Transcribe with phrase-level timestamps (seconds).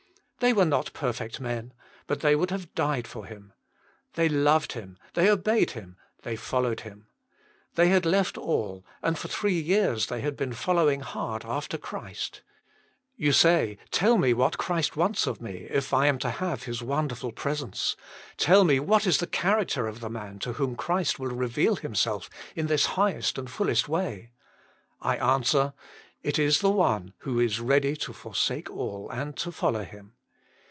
[0.43, 1.71] They were not perfect men,
[2.07, 3.53] but they would have died for Him.
[4.15, 7.05] They loved Him, they obeyed Him, they followed., Him.
[7.75, 11.77] They had left all, and for three years they had been following hard af ter
[11.77, 12.41] Christ.
[13.15, 16.63] You say << Tell me what Christ wants of me, if I am to have
[16.63, 17.95] his wonderful presence.
[18.37, 22.31] Tell me what is the character of the man to whom Christ will reveal Himself
[22.55, 24.31] iu this high est and fullest way?"
[25.13, 29.51] I answer: << It is the one who is ready to forsake all and to
[29.51, 30.13] follow Him."